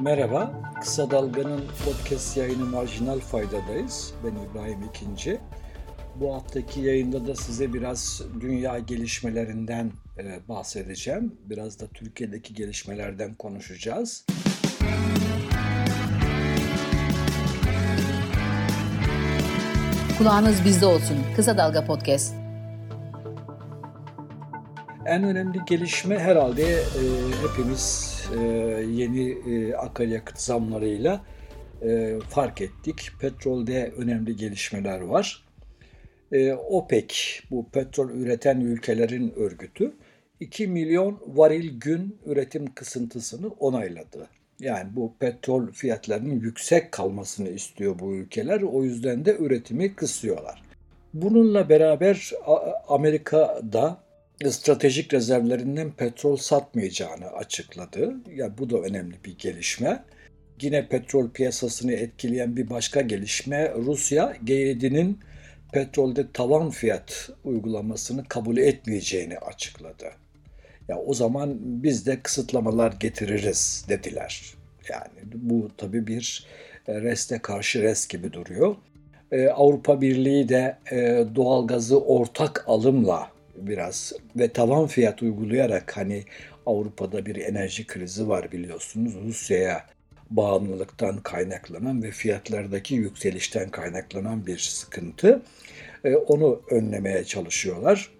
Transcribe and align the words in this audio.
Merhaba, 0.00 0.52
Kısa 0.80 1.10
Dalga'nın 1.10 1.60
podcast 1.84 2.36
yayını 2.36 2.66
Marjinal 2.66 3.18
Fayda'dayız. 3.18 4.14
Ben 4.24 4.50
İbrahim 4.50 4.82
İkinci. 4.82 5.40
Bu 6.16 6.34
haftaki 6.34 6.80
yayında 6.80 7.26
da 7.26 7.36
size 7.36 7.72
biraz 7.72 8.22
dünya 8.40 8.78
gelişmelerinden 8.78 9.92
e, 10.18 10.48
bahsedeceğim. 10.48 11.34
Biraz 11.44 11.80
da 11.80 11.86
Türkiye'deki 11.86 12.54
gelişmelerden 12.54 13.34
konuşacağız. 13.34 14.26
Kulağınız 20.18 20.64
bizde 20.64 20.86
olsun. 20.86 21.16
Kısa 21.36 21.58
Dalga 21.58 21.84
Podcast. 21.84 22.34
En 25.06 25.24
önemli 25.24 25.58
gelişme 25.66 26.18
herhalde 26.18 26.64
e, 26.72 27.02
hepimiz 27.48 28.19
e, 28.36 28.40
yeni 28.90 29.30
e, 29.30 29.74
akaryakıt 29.74 30.38
zamlarıyla 30.38 31.24
e, 31.82 32.18
fark 32.28 32.60
ettik. 32.60 33.10
Petrolde 33.20 33.92
önemli 33.96 34.36
gelişmeler 34.36 35.00
var. 35.00 35.44
E, 36.32 36.52
OPEC, 36.52 37.40
bu 37.50 37.66
petrol 37.70 38.10
üreten 38.10 38.60
ülkelerin 38.60 39.32
örgütü, 39.36 39.92
2 40.40 40.66
milyon 40.66 41.20
varil 41.26 41.80
gün 41.80 42.18
üretim 42.26 42.74
kısıntısını 42.74 43.48
onayladı. 43.48 44.28
Yani 44.60 44.96
bu 44.96 45.14
petrol 45.20 45.66
fiyatlarının 45.72 46.40
yüksek 46.40 46.92
kalmasını 46.92 47.48
istiyor 47.48 47.98
bu 47.98 48.14
ülkeler. 48.14 48.62
O 48.62 48.84
yüzden 48.84 49.24
de 49.24 49.36
üretimi 49.36 49.94
kısıyorlar. 49.94 50.62
Bununla 51.14 51.68
beraber 51.68 52.32
Amerika'da 52.88 54.00
stratejik 54.48 55.14
rezervlerinden 55.14 55.90
petrol 55.90 56.36
satmayacağını 56.36 57.26
açıkladı. 57.26 58.14
Yani 58.34 58.58
bu 58.58 58.70
da 58.70 58.78
önemli 58.78 59.14
bir 59.24 59.38
gelişme. 59.38 60.04
Yine 60.60 60.88
petrol 60.88 61.30
piyasasını 61.30 61.92
etkileyen 61.92 62.56
bir 62.56 62.70
başka 62.70 63.00
gelişme 63.00 63.72
Rusya 63.76 64.36
G7'nin 64.44 65.18
petrolde 65.72 66.32
tavan 66.32 66.70
fiyat 66.70 67.30
uygulamasını 67.44 68.24
kabul 68.24 68.56
etmeyeceğini 68.56 69.38
açıkladı. 69.38 70.10
Ya 70.88 70.98
o 70.98 71.14
zaman 71.14 71.56
biz 71.60 72.06
de 72.06 72.20
kısıtlamalar 72.22 72.92
getiririz 72.92 73.86
dediler. 73.88 74.54
Yani 74.88 75.32
bu 75.34 75.70
tabii 75.76 76.06
bir 76.06 76.46
e, 76.88 77.00
reste 77.00 77.38
karşı 77.38 77.82
rest 77.82 78.10
gibi 78.10 78.32
duruyor. 78.32 78.76
Ee, 79.32 79.48
Avrupa 79.48 80.00
Birliği 80.00 80.48
de 80.48 80.78
e, 80.92 81.24
doğalgazı 81.34 82.00
ortak 82.00 82.64
alımla 82.66 83.30
biraz 83.66 84.12
ve 84.36 84.48
tavan 84.48 84.86
fiyat 84.86 85.22
uygulayarak 85.22 85.96
hani 85.96 86.24
Avrupa'da 86.66 87.26
bir 87.26 87.36
enerji 87.36 87.86
krizi 87.86 88.28
var 88.28 88.52
biliyorsunuz. 88.52 89.14
Rusya'ya 89.26 89.86
bağımlılıktan 90.30 91.16
kaynaklanan 91.16 92.02
ve 92.02 92.10
fiyatlardaki 92.10 92.94
yükselişten 92.94 93.70
kaynaklanan 93.70 94.46
bir 94.46 94.58
sıkıntı. 94.58 95.42
E, 96.04 96.16
onu 96.16 96.62
önlemeye 96.70 97.24
çalışıyorlar. 97.24 98.10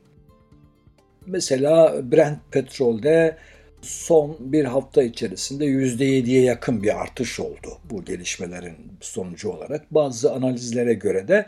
Mesela 1.27 2.03
Brent 2.13 2.39
petrolde 2.51 3.37
son 3.83 4.37
bir 4.41 4.65
hafta 4.65 5.03
içerisinde 5.03 5.65
%7'ye 5.65 6.43
yakın 6.43 6.83
bir 6.83 7.01
artış 7.01 7.41
oldu 7.41 7.79
bu 7.91 8.05
gelişmelerin 8.05 8.77
sonucu 9.01 9.51
olarak. 9.51 9.95
Bazı 9.95 10.33
analizlere 10.33 10.95
göre 10.95 11.29
de 11.29 11.47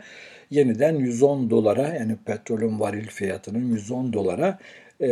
yeniden 0.53 0.95
110 0.95 1.49
dolara 1.49 1.87
yani 1.87 2.15
petrolün 2.25 2.79
varil 2.79 3.07
fiyatının 3.07 3.71
110 3.71 4.13
dolara 4.13 4.59
e, 5.01 5.07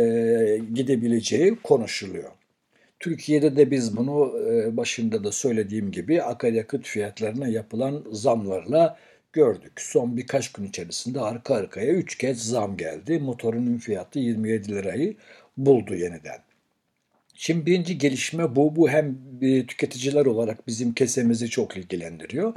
gidebileceği 0.74 1.56
konuşuluyor. 1.62 2.30
Türkiye'de 3.00 3.56
de 3.56 3.70
biz 3.70 3.96
bunu 3.96 4.32
e, 4.50 4.76
başında 4.76 5.24
da 5.24 5.32
söylediğim 5.32 5.90
gibi 5.90 6.22
akaryakıt 6.22 6.86
fiyatlarına 6.86 7.48
yapılan 7.48 8.04
zamlarla 8.12 8.98
gördük. 9.32 9.72
Son 9.80 10.16
birkaç 10.16 10.52
gün 10.52 10.64
içerisinde 10.64 11.20
arka 11.20 11.54
arkaya 11.54 11.92
3 11.92 12.18
kez 12.18 12.42
zam 12.42 12.76
geldi. 12.76 13.18
Motorunun 13.18 13.78
fiyatı 13.78 14.18
27 14.18 14.68
lirayı 14.68 15.16
buldu 15.56 15.94
yeniden. 15.94 16.38
Şimdi 17.34 17.66
birinci 17.66 17.98
gelişme 17.98 18.56
bu. 18.56 18.76
Bu 18.76 18.88
hem 18.90 19.16
tüketiciler 19.40 20.26
olarak 20.26 20.66
bizim 20.66 20.94
kesemizi 20.94 21.50
çok 21.50 21.76
ilgilendiriyor. 21.76 22.54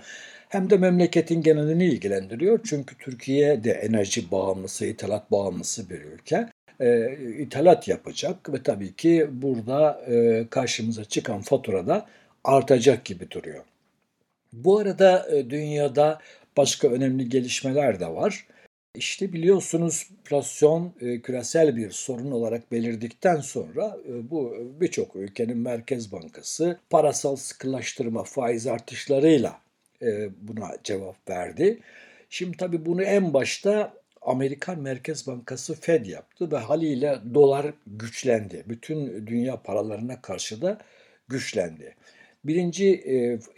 Hem 0.49 0.69
de 0.69 0.77
memleketin 0.77 1.41
genelini 1.41 1.85
ilgilendiriyor. 1.85 2.59
Çünkü 2.63 2.97
Türkiye 2.97 3.63
de 3.63 3.71
enerji 3.71 4.31
bağımlısı, 4.31 4.85
ithalat 4.85 5.31
bağımlısı 5.31 5.89
bir 5.89 6.01
ülke. 6.01 6.49
E, 6.79 7.17
ithalat 7.39 7.87
yapacak 7.87 8.53
ve 8.53 8.63
tabii 8.63 8.95
ki 8.95 9.27
burada 9.31 10.01
e, 10.07 10.45
karşımıza 10.49 11.05
çıkan 11.05 11.41
fatura 11.41 11.87
da 11.87 12.05
artacak 12.43 13.05
gibi 13.05 13.31
duruyor. 13.31 13.63
Bu 14.53 14.79
arada 14.79 15.29
e, 15.31 15.49
dünyada 15.49 16.19
başka 16.57 16.87
önemli 16.87 17.29
gelişmeler 17.29 17.99
de 17.99 18.07
var. 18.07 18.47
İşte 18.95 19.33
biliyorsunuz 19.33 20.09
enflasyon 20.19 20.93
e, 21.01 21.21
küresel 21.21 21.75
bir 21.75 21.91
sorun 21.91 22.31
olarak 22.31 22.71
belirdikten 22.71 23.35
sonra 23.35 23.97
e, 24.09 24.29
bu 24.29 24.55
birçok 24.81 25.15
ülkenin 25.15 25.57
merkez 25.57 26.11
bankası 26.11 26.79
parasal 26.89 27.35
sıkılaştırma 27.35 28.23
faiz 28.23 28.67
artışlarıyla 28.67 29.64
buna 30.41 30.71
cevap 30.83 31.29
verdi. 31.29 31.79
Şimdi 32.29 32.57
tabii 32.57 32.85
bunu 32.85 33.03
en 33.03 33.33
başta 33.33 33.93
Amerikan 34.21 34.79
Merkez 34.79 35.27
Bankası 35.27 35.75
Fed 35.75 36.05
yaptı 36.05 36.51
ve 36.51 36.57
haliyle 36.57 37.19
dolar 37.33 37.73
güçlendi. 37.87 38.63
Bütün 38.67 39.27
dünya 39.27 39.61
paralarına 39.61 40.21
karşı 40.21 40.61
da 40.61 40.77
güçlendi. 41.27 41.95
Birinci 42.45 43.03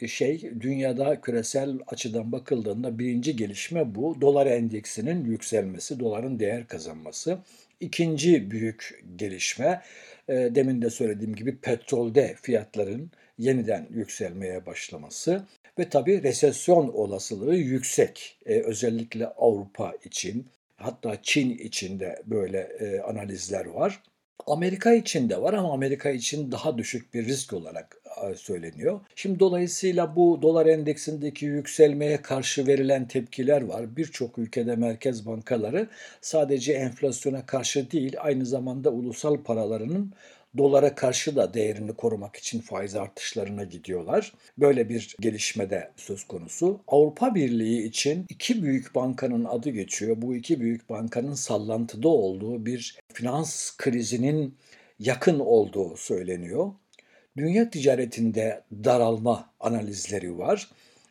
e, 0.01 0.07
şey 0.07 0.51
dünyada 0.61 1.21
küresel 1.21 1.79
açıdan 1.87 2.31
bakıldığında 2.31 2.99
birinci 2.99 3.35
gelişme 3.35 3.95
bu. 3.95 4.21
Dolar 4.21 4.45
endeksinin 4.45 5.25
yükselmesi, 5.25 5.99
doların 5.99 6.39
değer 6.39 6.67
kazanması. 6.67 7.39
İkinci 7.79 8.51
büyük 8.51 9.03
gelişme 9.15 9.81
e, 10.29 10.33
demin 10.33 10.81
de 10.81 10.89
söylediğim 10.89 11.35
gibi 11.35 11.57
petrolde 11.57 12.35
fiyatların 12.41 13.11
yeniden 13.37 13.87
yükselmeye 13.93 14.65
başlaması 14.65 15.43
ve 15.79 15.89
tabii 15.89 16.23
resesyon 16.23 16.87
olasılığı 16.87 17.55
yüksek. 17.55 18.37
E, 18.45 18.61
özellikle 18.61 19.27
Avrupa 19.27 19.93
için 20.03 20.47
hatta 20.75 21.17
Çin 21.23 21.49
için 21.49 21.99
de 21.99 22.21
böyle 22.25 22.69
analizler 23.07 23.65
var. 23.65 24.01
Amerika 24.47 24.93
için 24.93 25.29
de 25.29 25.41
var 25.41 25.53
ama 25.53 25.73
Amerika 25.73 26.09
için 26.09 26.51
daha 26.51 26.77
düşük 26.77 27.13
bir 27.13 27.25
risk 27.25 27.53
olarak 27.53 27.97
söyleniyor. 28.35 28.99
Şimdi 29.15 29.39
dolayısıyla 29.39 30.15
bu 30.15 30.39
dolar 30.41 30.65
endeksindeki 30.65 31.45
yükselmeye 31.45 32.21
karşı 32.21 32.67
verilen 32.67 33.07
tepkiler 33.07 33.61
var. 33.61 33.97
Birçok 33.97 34.37
ülkede 34.37 34.75
merkez 34.75 35.25
bankaları 35.25 35.87
sadece 36.21 36.73
enflasyona 36.73 37.45
karşı 37.45 37.91
değil 37.91 38.15
aynı 38.19 38.45
zamanda 38.45 38.89
ulusal 38.89 39.37
paralarının 39.43 40.13
dolara 40.57 40.95
karşı 40.95 41.35
da 41.35 41.53
değerini 41.53 41.93
korumak 41.93 42.35
için 42.35 42.61
faiz 42.61 42.95
artışlarına 42.95 43.63
gidiyorlar. 43.63 44.33
Böyle 44.57 44.89
bir 44.89 45.15
gelişmede 45.19 45.91
söz 45.95 46.23
konusu. 46.23 46.79
Avrupa 46.87 47.35
Birliği 47.35 47.83
için 47.83 48.25
iki 48.29 48.63
büyük 48.63 48.95
bankanın 48.95 49.45
adı 49.45 49.69
geçiyor. 49.69 50.21
Bu 50.21 50.35
iki 50.35 50.59
büyük 50.59 50.89
bankanın 50.89 51.33
sallantıda 51.33 52.09
olduğu 52.09 52.65
bir 52.65 52.99
finans 53.13 53.77
krizinin 53.77 54.55
yakın 54.99 55.39
olduğu 55.39 55.97
söyleniyor. 55.97 56.71
Dünya 57.37 57.69
ticaretinde 57.69 58.63
daralma 58.83 59.49
analizleri 59.59 60.37
var. 60.37 60.69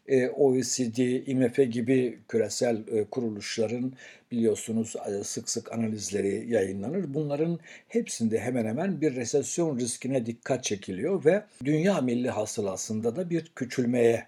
E, 0.09 0.29
OECD, 0.29 0.99
IMF 1.27 1.57
gibi 1.57 2.19
küresel 2.29 2.85
e, 2.93 3.05
kuruluşların 3.05 3.93
biliyorsunuz 4.31 4.97
e, 5.09 5.25
sık 5.25 5.51
sık 5.51 5.73
analizleri 5.73 6.53
yayınlanır. 6.53 7.15
Bunların 7.15 7.59
hepsinde 7.89 8.41
hemen 8.41 8.67
hemen 8.67 9.01
bir 9.01 9.17
resesyon 9.17 9.79
riskine 9.79 10.27
dikkat 10.27 10.65
çekiliyor 10.65 11.25
ve 11.25 11.43
dünya 11.65 12.01
milli 12.01 12.31
hasılasında 12.31 13.17
da 13.17 13.31
bir 13.31 13.53
küçülmeye 13.57 14.27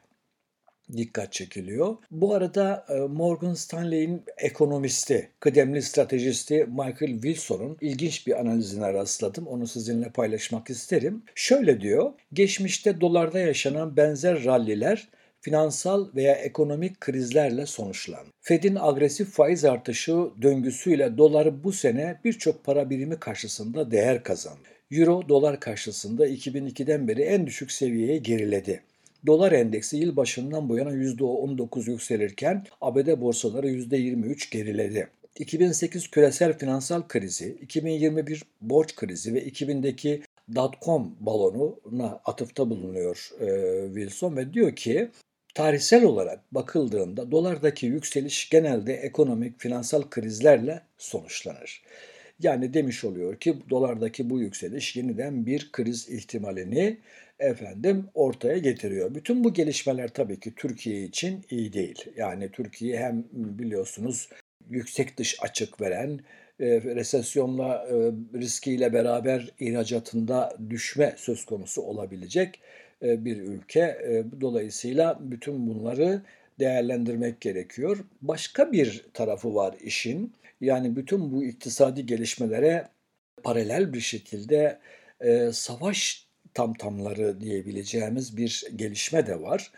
dikkat 0.97 1.33
çekiliyor. 1.33 1.97
Bu 2.11 2.35
arada 2.35 2.87
Morgan 3.11 3.55
Stanley'in 3.55 4.23
ekonomisti, 4.39 5.31
kıdemli 5.41 5.83
stratejisti 5.83 6.55
Michael 6.55 7.13
Wilson'un 7.13 7.77
ilginç 7.81 8.27
bir 8.27 8.41
analizine 8.41 8.93
rastladım. 8.93 9.47
Onu 9.47 9.67
sizinle 9.67 10.11
paylaşmak 10.11 10.71
isterim. 10.71 11.23
Şöyle 11.35 11.81
diyor, 11.81 12.13
geçmişte 12.33 13.01
dolarda 13.01 13.39
yaşanan 13.39 13.97
benzer 13.97 14.45
ralliler 14.45 15.09
finansal 15.41 16.09
veya 16.15 16.35
ekonomik 16.35 17.01
krizlerle 17.01 17.67
sonuçlandı. 17.67 18.31
Fed'in 18.41 18.77
agresif 18.81 19.29
faiz 19.31 19.65
artışı 19.65 20.17
döngüsüyle 20.43 21.19
dolar 21.19 21.65
bu 21.65 21.73
sene 21.73 22.21
birçok 22.25 22.65
para 22.65 22.91
birimi 22.91 23.17
karşısında 23.17 23.91
değer 23.91 24.23
kazandı. 24.23 24.69
Euro 24.91 25.29
dolar 25.29 25.61
karşısında 25.61 26.29
2002'den 26.29 27.09
beri 27.09 27.23
en 27.23 27.47
düşük 27.47 27.73
seviyeye 27.73 28.19
geriledi. 28.19 28.83
Dolar 29.27 29.53
endeksi 29.53 29.97
yıl 29.97 30.17
başından 30.17 30.69
bu 30.69 30.77
yana 30.77 30.91
%19 30.91 31.91
yükselirken 31.91 32.67
ABD 32.81 33.21
borsaları 33.21 33.69
%23 33.71 34.51
geriledi. 34.51 35.09
2008 35.39 36.11
küresel 36.11 36.59
finansal 36.59 37.09
krizi, 37.09 37.59
2021 37.63 38.43
borç 38.61 38.95
krizi 38.97 39.35
ve 39.35 39.49
2000'deki 39.49 40.23
dotcom 40.55 41.17
balonuna 41.21 42.21
atıfta 42.25 42.71
bulunuyor 42.71 43.31
e, 43.41 43.47
Wilson 43.87 44.37
ve 44.37 44.53
diyor 44.53 44.77
ki 44.77 45.11
tarihsel 45.55 46.05
olarak 46.05 46.55
bakıldığında 46.55 47.31
dolardaki 47.31 47.87
yükseliş 47.87 48.49
genelde 48.49 48.95
ekonomik, 48.95 49.61
finansal 49.61 50.03
krizlerle 50.11 50.83
sonuçlanır. 50.99 51.83
Yani 52.41 52.75
demiş 52.75 53.05
oluyor 53.05 53.37
ki 53.37 53.57
dolardaki 53.71 54.31
bu 54.31 54.41
yükseliş 54.41 54.97
yeniden 54.97 55.47
bir 55.47 55.73
kriz 55.73 56.09
ihtimalini 56.09 56.99
efendim 57.39 58.07
ortaya 58.15 58.59
getiriyor. 58.59 59.15
Bütün 59.15 59.45
bu 59.45 59.53
gelişmeler 59.53 60.09
tabii 60.09 60.41
ki 60.41 60.55
Türkiye 60.57 61.03
için 61.03 61.45
iyi 61.51 61.73
değil. 61.73 62.05
Yani 62.17 62.51
Türkiye 62.51 62.99
hem 62.99 63.25
biliyorsunuz 63.33 64.29
yüksek 64.71 65.17
dış 65.17 65.37
açık 65.43 65.81
veren, 65.81 66.21
e, 66.61 66.81
resesyonla 66.81 67.87
e, 67.91 67.95
riskiyle 68.39 68.93
beraber 68.93 69.49
ihracatında 69.59 70.57
düşme 70.71 71.15
söz 71.17 71.45
konusu 71.45 71.83
olabilecek 71.83 72.61
bir 73.03 73.37
ülke. 73.37 73.81
E, 73.81 74.41
dolayısıyla 74.41 75.19
bütün 75.21 75.69
bunları 75.69 76.23
değerlendirmek 76.61 77.41
gerekiyor. 77.41 78.05
Başka 78.23 78.73
bir 78.73 79.05
tarafı 79.15 79.55
var 79.55 79.77
işin. 79.81 80.33
Yani 80.61 80.97
bütün 80.97 81.33
bu 81.33 81.45
iktisadi 81.45 82.07
gelişmelere 82.07 82.89
paralel 83.43 83.93
bir 83.93 84.01
şekilde 84.01 84.79
e, 85.21 85.53
savaş 85.53 86.27
tamtamları 86.55 87.41
diyebileceğimiz 87.41 88.37
bir 88.37 88.65
gelişme 88.77 89.27
de 89.27 89.43
var. 89.43 89.73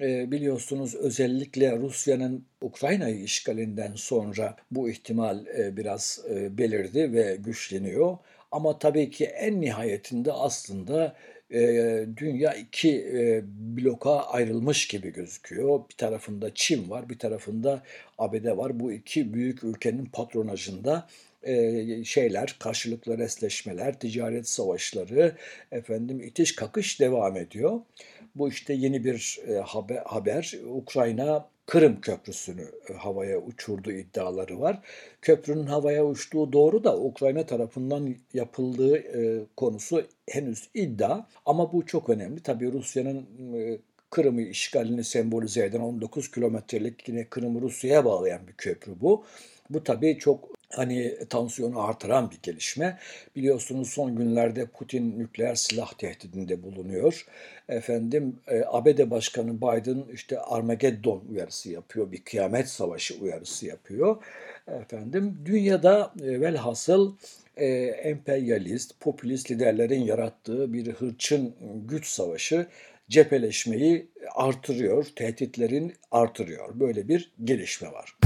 E, 0.00 0.30
biliyorsunuz 0.30 0.94
özellikle 0.94 1.76
Rusya'nın 1.76 2.44
Ukrayna'yı 2.60 3.22
işgalinden 3.22 3.92
sonra 3.94 4.56
bu 4.70 4.90
ihtimal 4.90 5.46
e, 5.46 5.76
biraz 5.76 6.24
e, 6.30 6.58
belirdi 6.58 7.12
ve 7.12 7.36
güçleniyor. 7.36 8.18
Ama 8.52 8.78
tabii 8.78 9.10
ki 9.10 9.24
en 9.24 9.60
nihayetinde 9.60 10.32
aslında 10.32 11.16
e, 11.52 12.06
dünya 12.16 12.54
iki 12.54 12.98
e, 12.98 13.42
bloka 13.46 14.10
ayrılmış 14.10 14.88
gibi 14.88 15.12
gözüküyor. 15.12 15.80
Bir 15.90 15.94
tarafında 15.94 16.54
Çin 16.54 16.90
var, 16.90 17.08
bir 17.08 17.18
tarafında 17.18 17.82
ABD 18.18 18.56
var. 18.56 18.80
Bu 18.80 18.92
iki 18.92 19.34
büyük 19.34 19.64
ülkenin 19.64 20.04
patronajında 20.04 21.08
e, 21.42 22.04
şeyler, 22.04 22.56
karşılıklı 22.58 23.18
resleşmeler, 23.18 23.98
ticaret 23.98 24.48
savaşları, 24.48 25.36
efendim 25.72 26.20
itiş 26.20 26.54
kakış 26.54 27.00
devam 27.00 27.36
ediyor. 27.36 27.80
Bu 28.34 28.48
işte 28.48 28.74
yeni 28.74 29.04
bir 29.04 29.40
e, 29.48 29.52
haber, 29.52 30.02
haber. 30.04 30.54
Ukrayna 30.66 31.48
Kırım 31.72 32.00
Köprüsü'nü 32.00 32.66
e, 32.90 32.92
havaya 32.92 33.38
uçurdu 33.38 33.92
iddiaları 33.92 34.60
var. 34.60 34.80
Köprünün 35.22 35.66
havaya 35.66 36.06
uçtuğu 36.06 36.52
doğru 36.52 36.84
da 36.84 36.98
Ukrayna 36.98 37.46
tarafından 37.46 38.14
yapıldığı 38.34 38.96
e, 38.96 39.44
konusu 39.56 40.06
henüz 40.30 40.68
iddia. 40.74 41.26
Ama 41.46 41.72
bu 41.72 41.86
çok 41.86 42.08
önemli. 42.08 42.42
Tabii 42.42 42.72
Rusya'nın 42.72 43.26
e, 43.54 43.78
Kırım'ı 44.10 44.42
işgalini 44.42 45.04
sembolize 45.04 45.64
eden 45.64 45.80
19 45.80 46.30
kilometrelik 46.30 47.08
yine 47.08 47.24
Kırım'ı 47.24 47.60
Rusya'ya 47.60 48.04
bağlayan 48.04 48.46
bir 48.46 48.52
köprü 48.52 49.00
bu. 49.00 49.24
Bu 49.74 49.84
tabii 49.84 50.18
çok 50.18 50.48
hani 50.70 51.14
tansiyonu 51.30 51.80
artıran 51.80 52.30
bir 52.30 52.38
gelişme. 52.42 52.98
Biliyorsunuz 53.36 53.88
son 53.88 54.16
günlerde 54.16 54.66
Putin 54.66 55.18
nükleer 55.18 55.54
silah 55.54 55.92
tehdidinde 55.92 56.62
bulunuyor. 56.62 57.26
Efendim 57.68 58.36
e, 58.48 58.62
ABD 58.66 59.10
Başkanı 59.10 59.56
Biden 59.56 60.04
işte 60.12 60.38
Armageddon 60.40 61.24
uyarısı 61.30 61.70
yapıyor, 61.70 62.12
bir 62.12 62.24
kıyamet 62.24 62.68
savaşı 62.68 63.14
uyarısı 63.20 63.66
yapıyor. 63.66 64.22
Efendim 64.68 65.38
dünyada 65.44 66.12
e, 66.22 66.40
velhasıl 66.40 67.16
e, 67.56 67.66
emperyalist, 67.84 69.00
popülist 69.00 69.50
liderlerin 69.50 70.02
yarattığı 70.02 70.72
bir 70.72 70.92
hırçın 70.92 71.54
güç 71.88 72.06
savaşı 72.06 72.66
cepheleşmeyi 73.08 74.06
artırıyor, 74.34 75.06
tehditlerin 75.16 75.94
artırıyor. 76.10 76.80
Böyle 76.80 77.08
bir 77.08 77.32
gelişme 77.44 77.92
var. 77.92 78.16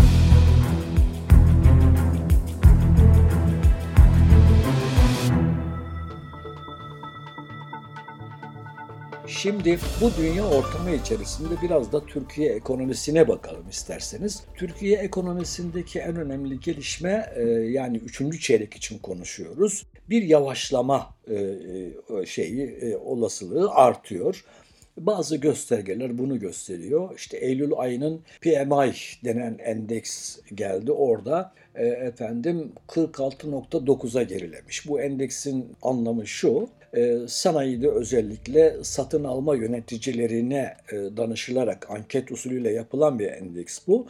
Şimdi 9.46 9.78
bu 10.00 10.10
dünya 10.22 10.46
ortamı 10.46 10.90
içerisinde 10.90 11.54
biraz 11.62 11.92
da 11.92 12.06
Türkiye 12.06 12.52
ekonomisine 12.52 13.28
bakalım 13.28 13.68
isterseniz. 13.70 14.42
Türkiye 14.54 14.98
ekonomisindeki 14.98 15.98
en 15.98 16.16
önemli 16.16 16.60
gelişme 16.60 17.32
e, 17.36 17.42
yani 17.48 17.96
üçüncü 17.96 18.40
çeyrek 18.40 18.74
için 18.74 18.98
konuşuyoruz. 18.98 19.86
Bir 20.10 20.22
yavaşlama 20.22 21.14
e, 21.28 21.34
e, 21.34 22.26
şeyi 22.26 22.96
olasılığı 22.96 23.70
artıyor. 23.70 24.44
Bazı 24.96 25.36
göstergeler 25.36 26.18
bunu 26.18 26.38
gösteriyor. 26.38 27.14
İşte 27.16 27.36
Eylül 27.36 27.72
ayının 27.76 28.20
PMI 28.40 28.92
denen 29.24 29.58
endeks 29.58 30.38
geldi. 30.54 30.92
Orada 30.92 31.52
e, 31.74 31.86
efendim 31.86 32.72
46.9'a 32.88 34.22
gerilemiş. 34.22 34.88
Bu 34.88 35.00
endeksin 35.00 35.76
anlamı 35.82 36.26
şu. 36.26 36.68
E, 36.94 37.18
sanayide 37.28 37.88
özellikle 37.88 38.76
satın 38.82 39.24
alma 39.24 39.56
yöneticilerine 39.56 40.76
e, 40.92 40.96
danışılarak 40.96 41.90
anket 41.90 42.30
usulüyle 42.32 42.72
yapılan 42.72 43.18
bir 43.18 43.26
endeks 43.26 43.78
bu. 43.86 44.06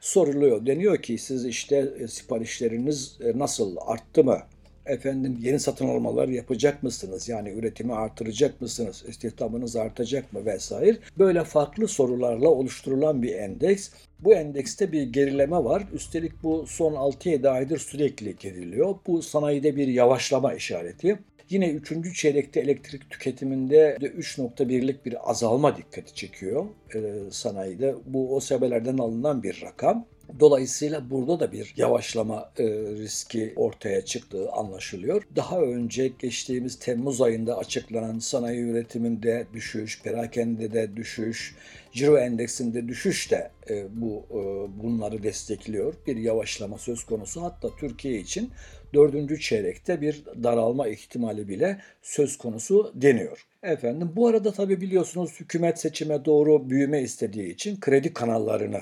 Soruluyor. 0.00 0.66
Deniyor 0.66 1.02
ki 1.02 1.18
siz 1.18 1.46
işte 1.46 1.92
e, 1.98 2.08
siparişleriniz 2.08 3.18
e, 3.24 3.38
nasıl 3.38 3.76
arttı 3.86 4.24
mı? 4.24 4.38
Efendim 4.86 5.38
yeni 5.40 5.60
satın 5.60 5.88
almalar 5.88 6.28
yapacak 6.28 6.82
mısınız? 6.82 7.28
Yani 7.28 7.50
üretimi 7.50 7.94
artıracak 7.94 8.60
mısınız? 8.60 9.04
İstihdamınız 9.08 9.76
artacak 9.76 10.32
mı 10.32 10.46
vesaire? 10.46 10.96
Böyle 11.18 11.44
farklı 11.44 11.88
sorularla 11.88 12.48
oluşturulan 12.48 13.22
bir 13.22 13.34
endeks. 13.34 13.90
Bu 14.20 14.34
endekste 14.34 14.92
bir 14.92 15.02
gerileme 15.02 15.64
var. 15.64 15.82
Üstelik 15.92 16.42
bu 16.42 16.66
son 16.66 16.92
6-7 16.92 17.48
aydır 17.48 17.78
sürekli 17.78 18.36
geriliyor. 18.36 18.94
Bu 19.06 19.22
sanayide 19.22 19.76
bir 19.76 19.88
yavaşlama 19.88 20.54
işareti. 20.54 21.18
Yine 21.50 21.70
3. 21.70 22.16
çeyrekte 22.16 22.60
elektrik 22.60 23.10
tüketiminde 23.10 23.96
de 24.00 24.06
3.1'lik 24.06 25.06
bir 25.06 25.30
azalma 25.30 25.76
dikkati 25.76 26.14
çekiyor 26.14 26.66
e, 26.94 26.98
sanayide. 27.30 27.94
Bu 28.06 28.36
o 28.36 28.40
sebebelerden 28.40 28.98
alınan 28.98 29.42
bir 29.42 29.62
rakam. 29.62 30.06
Dolayısıyla 30.40 31.10
burada 31.10 31.40
da 31.40 31.52
bir 31.52 31.74
yavaşlama 31.76 32.52
e, 32.58 32.64
riski 32.72 33.52
ortaya 33.56 34.04
çıktığı 34.04 34.50
anlaşılıyor. 34.50 35.22
Daha 35.36 35.60
önce 35.60 36.08
geçtiğimiz 36.08 36.78
Temmuz 36.78 37.20
ayında 37.20 37.58
açıklanan 37.58 38.18
sanayi 38.18 38.60
üretiminde 38.60 39.46
düşüş, 39.52 40.02
perakende 40.02 40.72
de 40.72 40.96
düşüş, 40.96 41.54
ciro 41.92 42.18
endeksinde 42.18 42.88
düşüş 42.88 43.30
de 43.30 43.50
e, 43.70 43.86
bu 44.00 44.24
e, 44.30 44.38
bunları 44.82 45.22
destekliyor. 45.22 45.94
Bir 46.06 46.16
yavaşlama 46.16 46.78
söz 46.78 47.04
konusu. 47.04 47.42
Hatta 47.42 47.68
Türkiye 47.76 48.18
için 48.18 48.50
dördüncü 48.94 49.40
çeyrekte 49.40 50.00
bir 50.00 50.24
daralma 50.42 50.88
ihtimali 50.88 51.48
bile 51.48 51.80
söz 52.02 52.38
konusu 52.38 52.92
deniyor. 52.94 53.46
Efendim 53.62 54.12
bu 54.16 54.28
arada 54.28 54.52
tabi 54.52 54.80
biliyorsunuz 54.80 55.30
hükümet 55.40 55.78
seçime 55.78 56.24
doğru 56.24 56.70
büyüme 56.70 57.02
istediği 57.02 57.52
için 57.52 57.80
kredi 57.80 58.12
kanallarını 58.12 58.80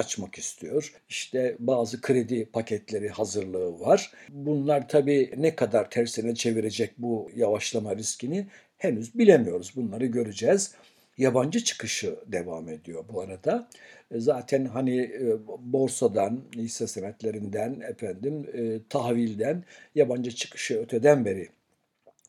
açmak 0.00 0.38
istiyor. 0.38 0.92
İşte 1.08 1.56
bazı 1.58 2.00
kredi 2.00 2.44
paketleri 2.44 3.08
hazırlığı 3.08 3.80
var. 3.80 4.12
Bunlar 4.28 4.88
tabii 4.88 5.30
ne 5.36 5.54
kadar 5.56 5.90
tersine 5.90 6.34
çevirecek 6.34 6.90
bu 6.98 7.30
yavaşlama 7.36 7.96
riskini 7.96 8.46
henüz 8.78 9.18
bilemiyoruz. 9.18 9.72
Bunları 9.76 10.06
göreceğiz. 10.06 10.74
Yabancı 11.18 11.64
çıkışı 11.64 12.16
devam 12.26 12.68
ediyor 12.68 13.04
bu 13.12 13.20
arada. 13.20 13.68
E, 14.10 14.20
zaten 14.20 14.64
hani 14.64 15.00
e, 15.00 15.38
borsadan, 15.58 16.40
hisse 16.56 16.86
senetlerinden, 16.86 17.80
efendim 17.80 18.46
tahvilden 18.88 19.64
yabancı 19.94 20.30
çıkışı 20.30 20.78
öteden 20.78 21.24
beri 21.24 21.48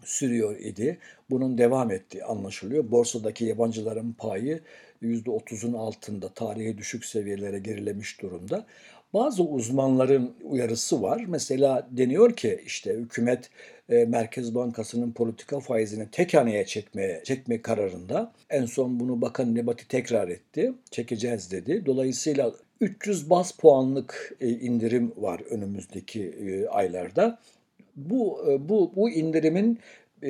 sürüyor 0.05 0.59
idi. 0.59 0.97
Bunun 1.29 1.57
devam 1.57 1.91
ettiği 1.91 2.23
anlaşılıyor. 2.23 2.91
Borsadaki 2.91 3.45
yabancıların 3.45 4.13
payı 4.13 4.59
%30'un 5.01 5.73
altında 5.73 6.29
tarihi 6.29 6.77
düşük 6.77 7.05
seviyelere 7.05 7.59
gerilemiş 7.59 8.21
durumda. 8.21 8.65
Bazı 9.13 9.43
uzmanların 9.43 10.33
uyarısı 10.43 11.01
var. 11.01 11.23
Mesela 11.27 11.87
deniyor 11.91 12.35
ki 12.35 12.61
işte 12.65 12.93
hükümet 12.93 13.49
e, 13.89 14.05
Merkez 14.05 14.55
Bankası'nın 14.55 15.11
politika 15.11 15.59
faizini 15.59 16.07
tek 16.11 16.33
haneye 16.33 16.65
çekmeye 16.65 17.21
çekme 17.23 17.61
kararında. 17.61 18.33
En 18.49 18.65
son 18.65 18.99
bunu 18.99 19.21
Bakan 19.21 19.55
Nebati 19.55 19.87
tekrar 19.87 20.27
etti. 20.27 20.73
Çekeceğiz 20.91 21.51
dedi. 21.51 21.85
Dolayısıyla 21.85 22.53
300 22.81 23.29
bas 23.29 23.51
puanlık 23.51 24.35
e, 24.41 24.49
indirim 24.49 25.13
var 25.17 25.41
önümüzdeki 25.49 26.23
e, 26.23 26.67
aylarda. 26.67 27.39
Bu 27.95 28.45
bu 28.59 28.91
bu 28.95 29.09
indirimin 29.09 29.79
e, 30.23 30.29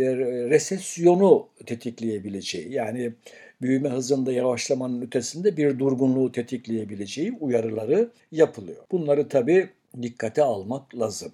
resesyonu 0.49 1.47
tetikleyebileceği 1.65 2.71
yani 2.73 3.13
büyüme 3.62 3.89
hızında 3.89 4.32
yavaşlamanın 4.32 5.01
ötesinde 5.01 5.58
bir 5.58 5.80
durgunluğu 5.80 6.32
tetikleyebileceği 6.32 7.38
uyarıları 7.39 8.12
yapılıyor. 8.32 8.84
Bunları 8.91 9.27
tabii 9.27 9.70
dikkate 10.01 10.44
almak 10.44 10.96
lazım. 10.96 11.32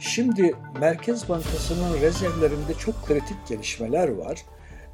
Şimdi 0.00 0.54
Merkez 0.80 1.28
Bankası'nın 1.28 2.00
rezervlerinde 2.00 2.74
çok 2.78 3.06
kritik 3.06 3.36
gelişmeler 3.48 4.08
var. 4.08 4.38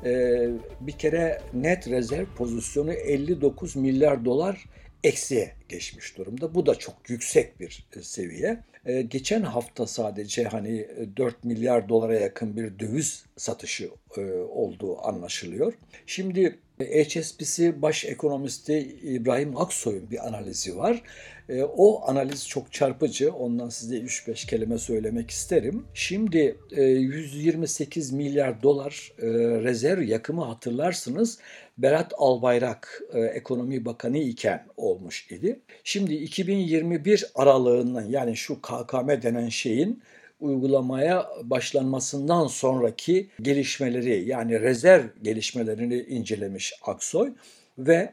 Ee, 0.04 0.50
bir 0.80 0.92
kere 0.92 1.42
net 1.54 1.88
rezerv 1.88 2.26
pozisyonu 2.36 2.92
59 2.92 3.76
milyar 3.76 4.24
dolar 4.24 4.64
eksiye 5.04 5.54
geçmiş 5.68 6.18
durumda. 6.18 6.54
Bu 6.54 6.66
da 6.66 6.74
çok 6.74 7.10
yüksek 7.10 7.60
bir 7.60 7.86
e, 7.96 8.02
seviye. 8.02 8.64
Ee, 8.86 9.02
geçen 9.02 9.42
hafta 9.42 9.86
sadece 9.86 10.44
hani 10.44 10.88
4 11.16 11.34
e, 11.34 11.38
milyar 11.42 11.88
dolara 11.88 12.14
yakın 12.14 12.56
bir 12.56 12.78
döviz 12.78 13.24
satışı 13.36 13.90
e, 14.16 14.20
olduğu 14.32 15.06
anlaşılıyor. 15.06 15.72
Şimdi 16.06 16.58
HSBC 16.80 17.82
baş 17.82 18.04
ekonomisti 18.04 18.78
İbrahim 19.02 19.56
Aksoy'un 19.56 20.10
bir 20.10 20.26
analizi 20.28 20.76
var. 20.76 21.02
E, 21.48 21.62
o 21.62 22.08
analiz 22.10 22.48
çok 22.48 22.72
çarpıcı. 22.72 23.32
Ondan 23.32 23.68
size 23.68 23.96
3-5 23.96 24.46
kelime 24.46 24.78
söylemek 24.78 25.30
isterim. 25.30 25.84
Şimdi 25.94 26.56
128 26.76 28.12
e, 28.12 28.16
milyar 28.16 28.62
dolar 28.62 29.12
e, 29.18 29.26
rezerv 29.62 30.02
yakımı 30.02 30.44
hatırlarsınız. 30.44 31.38
Berat 31.78 32.12
Albayrak 32.16 33.02
ekonomi 33.34 33.84
bakanı 33.84 34.18
iken 34.18 34.66
olmuş 34.76 35.30
idi. 35.30 35.60
Şimdi 35.84 36.14
2021 36.14 37.24
aralığından 37.34 38.04
yani 38.08 38.36
şu 38.36 38.62
KKM 38.62 39.08
denen 39.22 39.48
şeyin 39.48 40.02
uygulamaya 40.40 41.26
başlanmasından 41.42 42.46
sonraki 42.46 43.28
gelişmeleri 43.42 44.28
yani 44.28 44.60
rezerv 44.60 45.04
gelişmelerini 45.22 46.00
incelemiş 46.00 46.74
Aksoy 46.82 47.32
ve 47.78 48.12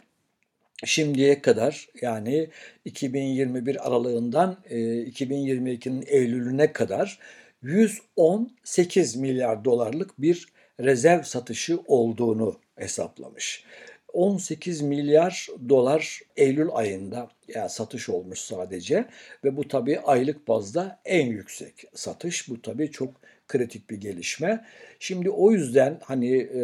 şimdiye 0.85 1.41
kadar 1.41 1.87
yani 2.01 2.49
2021 2.85 3.87
aralığından 3.87 4.57
2022'nin 4.69 6.01
e, 6.01 6.05
Eylül'üne 6.05 6.73
kadar 6.73 7.19
118 7.61 9.15
milyar 9.15 9.65
dolarlık 9.65 10.21
bir 10.21 10.47
rezerv 10.83 11.23
satışı 11.23 11.79
olduğunu 11.87 12.59
hesaplamış. 12.75 13.63
18 14.13 14.81
milyar 14.81 15.47
dolar 15.69 16.21
Eylül 16.37 16.69
ayında 16.71 17.29
yani 17.47 17.69
satış 17.69 18.09
olmuş 18.09 18.39
sadece 18.39 19.05
ve 19.43 19.57
bu 19.57 19.67
tabii 19.67 19.99
aylık 19.99 20.47
bazda 20.47 20.99
en 21.05 21.27
yüksek 21.27 21.83
satış. 21.93 22.49
Bu 22.49 22.61
tabii 22.61 22.91
çok 22.91 23.13
kritik 23.47 23.89
bir 23.89 23.97
gelişme. 23.97 24.65
Şimdi 24.99 25.29
o 25.29 25.51
yüzden 25.51 25.97
hani 26.03 26.37
e, 26.37 26.61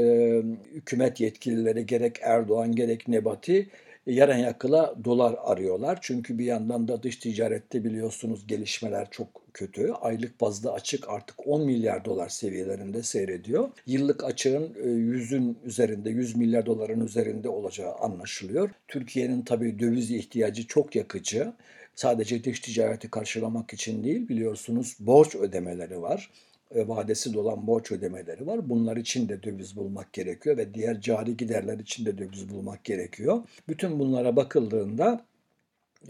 hükümet 0.73 1.19
yetkilileri 1.19 1.85
gerek 1.85 2.19
Erdoğan 2.21 2.75
gerek 2.75 3.07
Nebati 3.07 3.69
yarın 4.05 4.37
yakıla 4.37 4.95
dolar 5.03 5.35
arıyorlar. 5.43 5.99
Çünkü 6.01 6.39
bir 6.39 6.45
yandan 6.45 6.87
da 6.87 7.03
dış 7.03 7.15
ticarette 7.15 7.83
biliyorsunuz 7.83 8.47
gelişmeler 8.47 9.07
çok 9.11 9.46
kötü. 9.57 9.91
Aylık 9.91 10.41
bazda 10.41 10.73
açık 10.73 11.09
artık 11.09 11.47
10 11.47 11.65
milyar 11.65 12.05
dolar 12.05 12.29
seviyelerinde 12.29 13.03
seyrediyor. 13.03 13.69
Yıllık 13.85 14.23
açığın 14.23 14.73
100'ün 14.73 15.57
e, 15.63 15.67
üzerinde, 15.67 16.09
100 16.09 16.35
milyar 16.35 16.65
doların 16.65 17.05
üzerinde 17.05 17.49
olacağı 17.49 17.95
anlaşılıyor. 17.95 18.69
Türkiye'nin 18.87 19.41
tabii 19.41 19.79
döviz 19.79 20.11
ihtiyacı 20.11 20.67
çok 20.67 20.95
yakıcı. 20.95 21.53
Sadece 21.95 22.43
dış 22.43 22.59
ticareti 22.59 23.11
karşılamak 23.11 23.73
için 23.73 24.03
değil 24.03 24.29
biliyorsunuz 24.29 24.95
borç 24.99 25.35
ödemeleri 25.35 26.01
var. 26.01 26.31
E, 26.75 26.87
vadesi 26.87 27.33
dolan 27.33 27.67
borç 27.67 27.91
ödemeleri 27.91 28.47
var. 28.47 28.69
Bunlar 28.69 28.97
için 28.97 29.29
de 29.29 29.43
döviz 29.43 29.75
bulmak 29.75 30.13
gerekiyor 30.13 30.57
ve 30.57 30.73
diğer 30.73 31.01
cari 31.01 31.37
giderler 31.37 31.79
için 31.79 32.05
de 32.05 32.17
döviz 32.17 32.49
bulmak 32.49 32.83
gerekiyor. 32.83 33.43
Bütün 33.67 33.99
bunlara 33.99 34.35
bakıldığında 34.35 35.25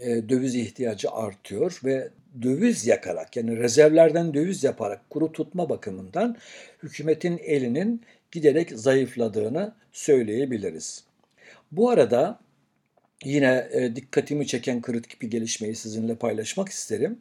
e, 0.00 0.28
döviz 0.28 0.54
ihtiyacı 0.54 1.10
artıyor 1.10 1.80
ve 1.84 2.08
döviz 2.42 2.86
yakarak 2.86 3.36
yani 3.36 3.56
rezervlerden 3.56 4.34
döviz 4.34 4.64
yaparak 4.64 5.10
kuru 5.10 5.32
tutma 5.32 5.68
bakımından 5.68 6.36
hükümetin 6.82 7.38
elinin 7.38 8.02
giderek 8.32 8.70
zayıfladığını 8.70 9.74
söyleyebiliriz. 9.92 11.04
Bu 11.72 11.90
arada 11.90 12.40
yine 13.24 13.68
e, 13.72 13.96
dikkatimi 13.96 14.46
çeken 14.46 14.82
kritik 14.82 15.22
bir 15.22 15.30
gelişmeyi 15.30 15.74
sizinle 15.74 16.14
paylaşmak 16.14 16.68
isterim. 16.68 17.18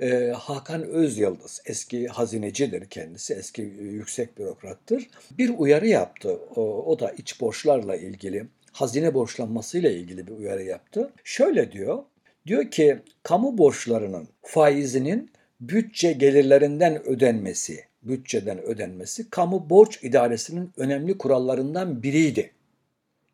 Ee, 0.00 0.32
Hakan 0.36 0.82
Özyıldız, 0.82 1.62
eski 1.66 2.08
hazinecidir 2.08 2.86
kendisi, 2.86 3.34
eski 3.34 3.62
e, 3.62 3.82
yüksek 3.82 4.38
bürokrattır. 4.38 5.10
Bir 5.38 5.50
uyarı 5.58 5.86
yaptı. 5.86 6.38
O, 6.56 6.62
o 6.84 6.98
da 6.98 7.10
iç 7.10 7.40
borçlarla 7.40 7.96
ilgili, 7.96 8.46
hazine 8.72 9.14
borçlanmasıyla 9.14 9.90
ilgili 9.90 10.26
bir 10.26 10.32
uyarı 10.32 10.62
yaptı. 10.62 11.12
Şöyle 11.24 11.72
diyor, 11.72 12.02
diyor 12.46 12.70
ki 12.70 12.98
kamu 13.22 13.58
borçlarının 13.58 14.28
faizinin 14.42 15.30
bütçe 15.60 16.12
gelirlerinden 16.12 17.06
ödenmesi, 17.06 17.84
bütçeden 18.02 18.62
ödenmesi 18.62 19.30
kamu 19.30 19.70
borç 19.70 19.98
idaresinin 20.04 20.72
önemli 20.76 21.18
kurallarından 21.18 22.02
biriydi. 22.02 22.50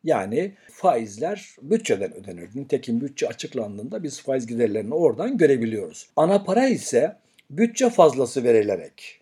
Yani 0.03 0.53
faizler 0.71 1.55
bütçeden 1.61 2.13
ödenir. 2.15 2.49
Nitekim 2.55 3.01
bütçe 3.01 3.27
açıklandığında 3.27 4.03
biz 4.03 4.21
faiz 4.21 4.47
giderlerini 4.47 4.93
oradan 4.93 5.37
görebiliyoruz. 5.37 6.09
Ana 6.15 6.43
para 6.43 6.67
ise 6.67 7.15
bütçe 7.49 7.89
fazlası 7.89 8.43
verilerek. 8.43 9.21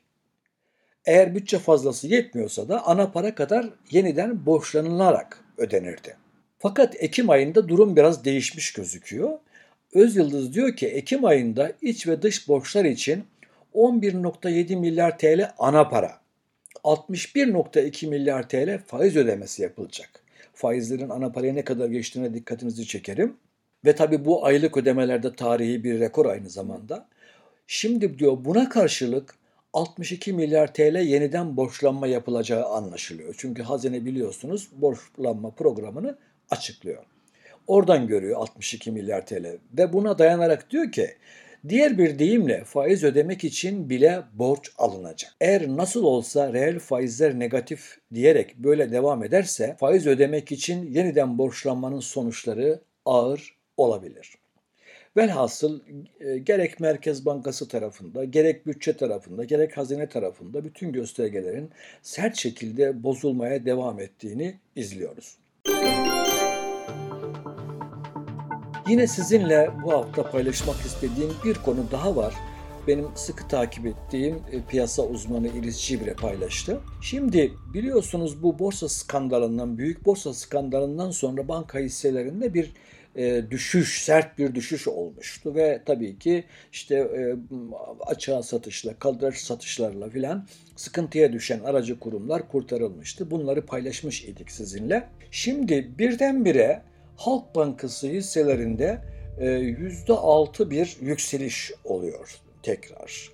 Eğer 1.06 1.36
bütçe 1.36 1.60
fazlası 1.60 2.08
yetmiyorsa 2.08 2.70
da 2.70 2.88
ana 2.88 3.12
para 3.12 3.36
kadar 3.36 3.70
yeniden 3.92 4.46
borçlanılarak 4.46 5.44
ödenirdi. 5.58 6.16
Fakat 6.60 6.96
Ekim 7.04 7.30
ayında 7.30 7.70
durum 7.70 7.96
biraz 7.96 8.26
değişmiş 8.26 8.74
gözüküyor. 8.74 9.40
Öz 9.98 10.16
Yıldız 10.16 10.54
diyor 10.54 10.76
ki 10.76 10.88
Ekim 10.88 11.26
ayında 11.26 11.72
iç 11.82 12.08
ve 12.08 12.22
dış 12.22 12.48
borçlar 12.48 12.86
için 12.86 13.24
11.7 13.74 14.76
milyar 14.76 15.18
TL 15.18 15.52
ana 15.58 15.90
para, 15.90 16.20
61.2 16.84 18.08
milyar 18.08 18.50
TL 18.50 18.80
faiz 18.86 19.16
ödemesi 19.16 19.62
yapılacak 19.62 20.10
faizlerin 20.54 21.10
ana 21.10 21.32
paraya 21.32 21.54
ne 21.54 21.64
kadar 21.64 21.90
geçtiğine 21.90 22.34
dikkatinizi 22.34 22.88
çekerim. 22.88 23.38
Ve 23.86 23.96
tabii 23.96 24.26
bu 24.26 24.46
aylık 24.46 24.78
ödemelerde 24.78 25.36
tarihi 25.36 25.84
bir 25.84 26.00
rekor 26.00 26.26
aynı 26.26 26.50
zamanda. 26.50 27.08
Şimdi 27.68 28.20
diyor 28.20 28.38
buna 28.46 28.70
karşılık 28.70 29.36
62 29.74 30.34
milyar 30.34 30.74
TL 30.74 30.96
yeniden 30.96 31.58
borçlanma 31.58 32.08
yapılacağı 32.08 32.66
anlaşılıyor. 32.66 33.36
Çünkü 33.38 33.64
hazine 33.64 34.06
biliyorsunuz 34.06 34.70
borçlanma 34.72 35.52
programını 35.52 36.18
açıklıyor. 36.50 37.04
Oradan 37.68 38.08
görüyor 38.08 38.40
62 38.40 38.92
milyar 38.92 39.26
TL 39.26 39.58
ve 39.78 39.94
buna 39.94 40.20
dayanarak 40.20 40.72
diyor 40.72 40.92
ki 40.92 41.10
Diğer 41.70 41.98
bir 41.98 42.20
deyimle 42.20 42.64
faiz 42.64 43.04
ödemek 43.04 43.44
için 43.44 43.90
bile 43.90 44.22
borç 44.34 44.72
alınacak. 44.78 45.36
Eğer 45.42 45.68
nasıl 45.68 46.04
olsa 46.04 46.54
reel 46.54 46.80
faizler 46.80 47.40
negatif 47.40 47.98
diyerek 48.14 48.58
böyle 48.58 48.92
devam 48.92 49.24
ederse 49.24 49.76
faiz 49.80 50.08
ödemek 50.08 50.52
için 50.52 50.92
yeniden 50.92 51.38
borçlanmanın 51.38 52.00
sonuçları 52.00 52.80
ağır 53.06 53.58
olabilir. 53.78 54.36
Velhasıl 55.18 55.80
e, 56.20 56.38
gerek 56.38 56.80
Merkez 56.80 57.26
Bankası 57.26 57.68
tarafında, 57.68 58.24
gerek 58.24 58.68
bütçe 58.68 58.98
tarafında, 58.98 59.44
gerek 59.44 59.78
hazine 59.78 60.10
tarafında 60.10 60.66
bütün 60.66 60.92
göstergelerin 60.92 61.70
sert 62.02 62.36
şekilde 62.36 63.04
bozulmaya 63.04 63.66
devam 63.66 64.00
ettiğini 64.00 64.56
izliyoruz. 64.76 65.38
Yine 68.90 69.08
sizinle 69.08 69.70
bu 69.84 69.94
hafta 69.94 70.32
paylaşmak 70.32 70.76
istediğim 70.86 71.32
bir 71.46 71.54
konu 71.54 71.92
daha 71.92 72.16
var. 72.16 72.34
Benim 72.88 73.06
sıkı 73.16 73.48
takip 73.48 73.86
ettiğim 73.86 74.36
e, 74.36 74.62
piyasa 74.70 75.04
uzmanı 75.04 75.48
İris 75.48 75.78
Cibre 75.78 76.14
paylaştı. 76.14 76.80
Şimdi 77.02 77.54
biliyorsunuz 77.74 78.44
bu 78.44 78.60
borsa 78.60 78.90
skandalından, 78.90 79.78
büyük 79.78 80.06
borsa 80.06 80.34
skandalından 80.34 81.12
sonra 81.12 81.48
banka 81.48 81.80
hisselerinde 81.80 82.54
bir 82.54 82.74
e, 83.16 83.52
düşüş, 83.52 84.04
sert 84.04 84.38
bir 84.38 84.56
düşüş 84.56 84.88
olmuştu 84.88 85.56
ve 85.56 85.82
tabii 85.86 86.20
ki 86.20 86.44
işte 86.72 86.96
e, 86.96 87.36
açığa 88.06 88.44
satışla, 88.44 88.94
kaldıraç 89.00 89.38
satışlarla 89.38 90.10
filan 90.10 90.48
sıkıntıya 90.76 91.34
düşen 91.34 91.60
aracı 91.60 92.00
kurumlar 92.00 92.50
kurtarılmıştı. 92.50 93.32
Bunları 93.32 93.66
paylaşmış 93.66 94.24
idik 94.24 94.52
sizinle. 94.52 95.08
Şimdi 95.32 95.92
birdenbire 96.00 96.82
Halk 97.18 97.56
Bankası 97.56 98.08
hisselerinde 98.08 99.02
%6 99.40 100.64
e, 100.64 100.70
bir 100.70 100.98
yükseliş 101.02 101.72
oluyor 101.84 102.42
tekrar. 102.64 103.30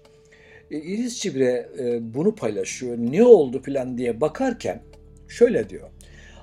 E, 0.71 0.77
İris 0.77 1.21
Cibre 1.21 1.69
e, 1.79 2.13
bunu 2.13 2.35
paylaşıyor. 2.35 2.97
Ne 2.97 3.23
oldu 3.23 3.61
filan 3.61 3.97
diye 3.97 4.21
bakarken 4.21 4.81
şöyle 5.27 5.69
diyor. 5.69 5.89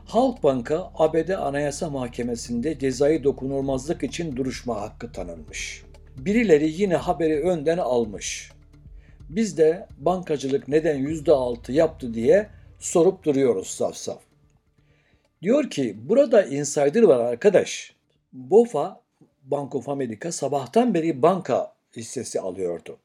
Halk 0.05 0.43
Banka 0.43 0.91
ABD 0.95 1.29
Anayasa 1.29 1.91
Mahkemesi'nde 1.91 2.79
cezai 2.79 3.25
dokunulmazlık 3.25 4.03
için 4.03 4.37
duruşma 4.37 4.81
hakkı 4.81 5.13
tanınmış. 5.13 5.85
Birileri 6.19 6.73
yine 6.73 6.97
haberi 6.97 7.41
önden 7.41 7.79
almış. 7.79 8.53
Biz 9.29 9.59
de 9.59 9.87
bankacılık 9.99 10.69
neden 10.69 10.99
%6 10.99 11.73
yaptı 11.73 12.15
diye 12.15 12.47
sorup 12.79 13.25
duruyoruz 13.25 13.67
saf 13.67 13.97
saf. 13.97 14.30
Diyor 15.43 15.71
ki 15.71 15.97
burada 16.09 16.43
insider 16.43 17.03
var 17.03 17.21
arkadaş. 17.21 17.95
BOFA, 18.33 19.01
Bank 19.43 19.75
of 19.75 19.89
America 19.89 20.33
sabahtan 20.33 20.95
beri 20.95 21.23
banka 21.23 21.73
hissesi 21.97 22.41
alıyordu. 22.41 22.99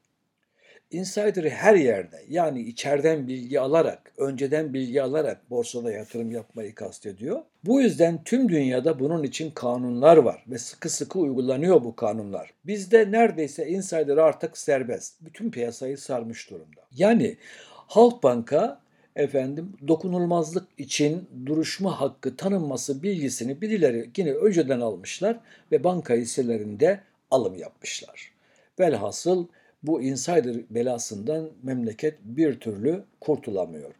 Insider'ı 0.90 1.48
her 1.48 1.74
yerde 1.74 2.24
yani 2.28 2.60
içeriden 2.60 3.28
bilgi 3.28 3.60
alarak, 3.60 4.12
önceden 4.18 4.74
bilgi 4.74 5.02
alarak 5.02 5.50
borsada 5.50 5.92
yatırım 5.92 6.30
yapmayı 6.30 6.74
kastediyor. 6.74 7.42
Bu 7.64 7.80
yüzden 7.80 8.24
tüm 8.24 8.48
dünyada 8.48 8.98
bunun 8.98 9.22
için 9.22 9.50
kanunlar 9.50 10.16
var 10.16 10.44
ve 10.48 10.58
sıkı 10.58 10.90
sıkı 10.90 11.18
uygulanıyor 11.18 11.84
bu 11.84 11.96
kanunlar. 11.96 12.50
Bizde 12.66 13.12
neredeyse 13.12 13.68
insider 13.68 14.16
artık 14.16 14.58
serbest. 14.58 15.14
Bütün 15.20 15.50
piyasayı 15.50 15.98
sarmış 15.98 16.50
durumda. 16.50 16.80
Yani 16.92 17.36
Halkbank'a 17.70 18.80
efendim 19.16 19.72
dokunulmazlık 19.88 20.68
için 20.78 21.28
duruşma 21.46 22.00
hakkı 22.00 22.36
tanınması 22.36 23.02
bilgisini 23.02 23.60
birileri 23.60 24.10
yine 24.16 24.32
önceden 24.32 24.80
almışlar 24.80 25.40
ve 25.72 25.84
banka 25.84 26.14
hisselerinde 26.14 27.00
alım 27.30 27.54
yapmışlar. 27.54 28.32
Velhasıl 28.80 29.46
bu 29.82 30.02
insider 30.02 30.56
belasından 30.70 31.50
memleket 31.62 32.14
bir 32.24 32.60
türlü 32.60 33.04
kurtulamıyor. 33.20 33.90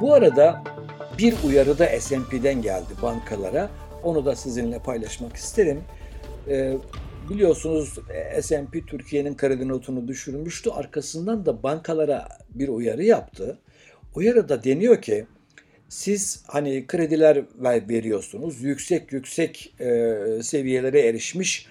Bu 0.00 0.14
arada 0.14 0.62
bir 1.18 1.34
uyarı 1.46 1.78
da 1.78 2.00
S&P'den 2.00 2.62
geldi 2.62 2.92
bankalara. 3.02 3.70
Onu 4.02 4.24
da 4.24 4.36
sizinle 4.36 4.78
paylaşmak 4.78 5.36
isterim. 5.36 5.84
Ee, 6.48 6.76
biliyorsunuz 7.30 7.98
S&P 8.40 8.86
Türkiye'nin 8.86 9.36
kredi 9.36 9.68
notunu 9.68 10.08
düşürmüştü. 10.08 10.70
Arkasından 10.70 11.46
da 11.46 11.62
bankalara 11.62 12.28
bir 12.54 12.68
uyarı 12.68 13.04
yaptı. 13.04 13.58
Uyarıda 14.14 14.64
deniyor 14.64 15.02
ki 15.02 15.26
siz 15.88 16.42
hani 16.46 16.86
krediler 16.86 17.44
veriyorsunuz. 17.88 18.62
Yüksek 18.62 19.12
yüksek 19.12 19.74
e, 19.80 20.16
seviyelere 20.42 21.00
erişmiş 21.00 21.66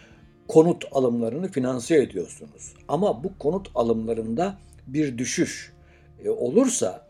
konut 0.47 0.85
alımlarını 0.91 1.47
finanse 1.47 1.97
ediyorsunuz. 1.97 2.73
Ama 2.87 3.23
bu 3.23 3.37
konut 3.37 3.71
alımlarında 3.75 4.57
bir 4.87 5.17
düşüş 5.17 5.73
e, 6.25 6.29
olursa 6.29 7.05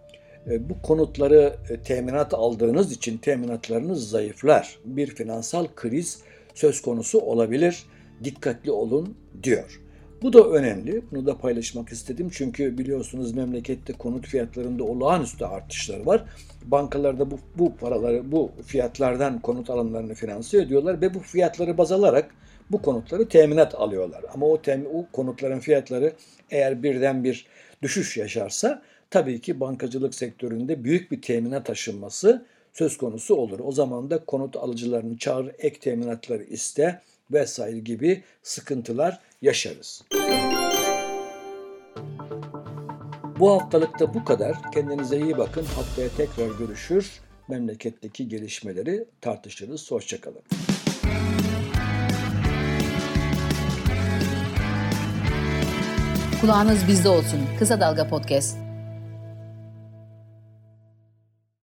e, 0.48 0.70
bu 0.70 0.82
konutları 0.82 1.56
e, 1.70 1.78
teminat 1.78 2.34
aldığınız 2.34 2.92
için 2.92 3.18
teminatlarınız 3.18 4.10
zayıflar. 4.10 4.80
Bir 4.86 5.08
finansal 5.08 5.68
kriz 5.76 6.20
söz 6.54 6.82
konusu 6.82 7.20
olabilir. 7.20 7.86
Dikkatli 8.24 8.72
olun 8.72 9.16
diyor. 9.44 9.82
Bu 10.22 10.34
da 10.34 10.44
önemli. 10.44 11.02
Bunu 11.12 11.26
da 11.26 11.38
paylaşmak 11.38 11.90
istedim. 11.90 12.30
Çünkü 12.34 12.78
biliyorsunuz 12.78 13.34
memlekette 13.34 13.94
konut 13.94 14.28
fiyatlarında 14.28 14.84
olağanüstü 14.84 15.46
artışlar 15.46 16.00
var. 16.06 16.24
Bankalarda 16.66 17.32
bu, 17.32 17.40
bu 17.58 17.76
paraları, 17.76 18.32
bu 18.32 18.52
fiyatlardan 18.66 19.40
konut 19.40 19.70
alımlarını 19.70 20.14
finanse 20.14 20.58
ediyorlar 20.58 21.02
ve 21.02 21.14
bu 21.14 21.20
fiyatları 21.20 21.78
baz 21.78 21.92
alarak 21.92 22.32
bu 22.72 22.82
konutları 22.82 23.28
teminat 23.28 23.76
alıyorlar. 23.76 24.26
Ama 24.34 24.46
o, 24.46 24.62
tem, 24.62 24.86
o 24.94 25.06
konutların 25.14 25.60
fiyatları 25.60 26.14
eğer 26.52 26.84
birden 26.84 27.24
bir 27.24 27.46
düşüş 27.82 28.18
yaşarsa 28.18 28.82
tabii 29.10 29.42
ki 29.42 29.60
bankacılık 29.60 30.16
sektöründe 30.16 30.84
büyük 30.84 31.12
bir 31.12 31.22
teminat 31.22 31.70
aşınması 31.70 32.46
söz 32.74 32.98
konusu 32.98 33.36
olur. 33.36 33.60
O 33.64 33.72
zaman 33.72 34.10
da 34.10 34.26
konut 34.26 34.56
alıcılarını 34.56 35.18
çağır, 35.18 35.52
ek 35.60 35.80
teminatları 35.80 36.44
iste 36.44 37.02
vesaire 37.32 37.80
gibi 37.80 38.24
sıkıntılar 38.44 39.20
yaşarız. 39.42 40.02
Bu 43.40 43.52
haftalıkta 43.52 44.14
bu 44.14 44.26
kadar. 44.26 44.56
Kendinize 44.74 45.20
iyi 45.20 45.38
bakın. 45.38 45.66
Haftaya 45.66 46.10
tekrar 46.18 46.58
görüşür. 46.60 47.20
Memleketteki 47.48 48.28
gelişmeleri 48.28 49.06
tartışırız. 49.22 49.92
Hoşçakalın. 49.92 50.42
Kulağınız 56.42 56.88
bizde 56.88 57.10
olsun. 57.10 57.40
Kısa 57.60 57.80
Dalga 57.82 58.08
Podcast. 58.08 58.69